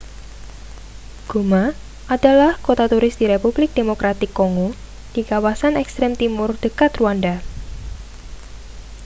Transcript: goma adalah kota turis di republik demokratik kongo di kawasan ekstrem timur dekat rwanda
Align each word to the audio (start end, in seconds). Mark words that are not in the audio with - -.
goma 1.29 1.63
adalah 2.15 2.51
kota 2.65 2.85
turis 2.91 3.15
di 3.21 3.25
republik 3.33 3.69
demokratik 3.79 4.31
kongo 4.39 4.69
di 5.13 5.21
kawasan 5.31 5.73
ekstrem 5.83 6.11
timur 6.21 6.49
dekat 6.63 6.91
rwanda 6.99 7.35